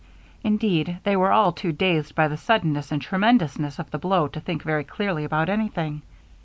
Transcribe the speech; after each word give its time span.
Indeed, 0.43 0.97
they 1.03 1.15
were 1.15 1.31
all 1.31 1.51
too 1.51 1.71
dazed 1.71 2.15
by 2.15 2.27
the 2.27 2.35
suddenness 2.35 2.91
and 2.91 2.99
tremendousness 2.99 3.77
of 3.77 3.91
the 3.91 3.99
blow 3.99 4.27
to 4.29 4.39
think 4.39 4.63
very 4.63 4.83
clearly 4.83 5.23
about 5.25 5.47
anything. 5.47 6.01